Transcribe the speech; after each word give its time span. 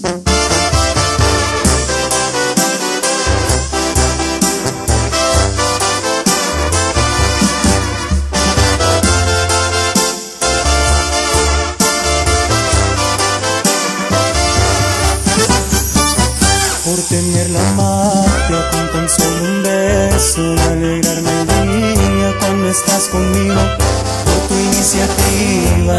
por 0.00 0.14
tenerla 17.08 17.72
magia 17.72 17.97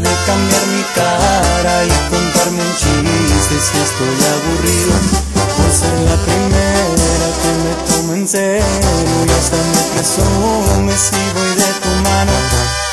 de 0.00 0.16
cambiar 0.26 0.66
mi 0.68 0.82
cara 0.94 1.84
y 1.84 1.88
contarme 2.08 2.62
un 2.62 2.74
chiste 2.76 3.56
si 3.60 3.78
estoy 3.78 4.18
aburrido, 4.32 4.94
por 5.34 5.70
ser 5.70 5.98
la 6.00 6.16
primera 6.24 7.28
que 7.42 7.50
me 7.62 7.74
toma 7.92 8.14
en 8.16 8.26
serio 8.26 8.64
y 9.26 9.30
hasta 9.30 9.56
me 9.56 9.82
presumes 9.94 11.00
si 11.00 11.22
voy 11.34 11.54
de 11.56 11.72
tu 11.82 11.90
mano, 12.08 12.32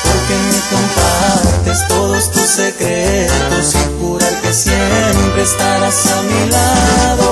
porque 0.04 0.34
me 0.50 0.60
compartes 0.76 1.88
todos 1.88 2.30
tus 2.30 2.42
secretos 2.42 3.74
y 3.74 4.00
jurar 4.00 4.40
que 4.42 4.52
siempre 4.52 5.42
estarás 5.42 6.06
a 6.06 6.22
mi 6.22 6.50
lado. 6.50 7.29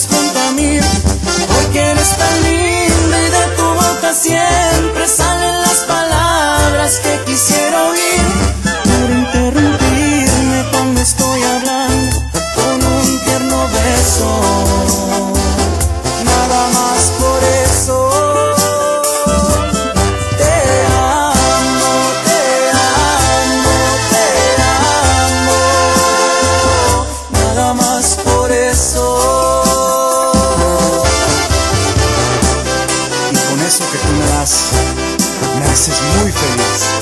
Junto 0.00 0.40
a 0.40 0.52
mí, 0.52 0.80
porque 1.48 1.78
eres 1.78 2.16
tan 2.16 2.42
linda 2.42 3.18
y 3.20 3.30
de 3.30 3.56
tu 3.56 3.62
boca 3.62 4.14
siempre 4.14 5.06
salen 5.06 5.60
las 5.60 5.80
palabras 5.80 6.98
que 7.00 7.20
quisiera 7.26 7.84
oír 7.88 8.22
por 8.84 9.10
interrumpirme 9.10 10.64
cuando 10.72 10.98
estoy 10.98 11.42
hablando 11.42 12.22
con 12.54 12.82
un 12.82 13.20
tierno 13.24 13.68
beso. 13.68 14.61
Que 34.42 34.48
tú 34.48 34.74
me 34.74 34.90
das, 34.92 35.56
me 35.60 35.66
haces 35.66 36.00
muy 36.20 36.32
feliz. 36.32 37.01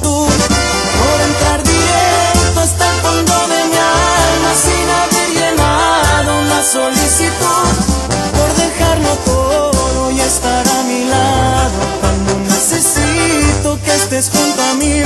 Por 0.00 1.20
entrar 1.28 1.62
directo 1.62 2.60
hasta 2.60 2.88
el 2.88 3.00
fondo 3.00 3.34
de 3.48 3.64
mi 3.70 3.76
alma 3.76 4.52
sin 4.54 4.86
haber 5.00 5.28
llenado 5.30 6.40
una 6.40 6.62
solicitud, 6.62 7.68
por 8.32 8.54
dejarlo 8.56 9.10
todo 9.24 10.10
y 10.10 10.20
estar 10.20 10.66
a 10.68 10.82
mi 10.84 11.04
lado 11.04 11.78
cuando 12.00 12.38
necesito 12.50 13.78
que 13.84 13.94
estés 13.94 14.30
junto 14.30 14.62
a 14.62 14.74
mí, 14.74 15.02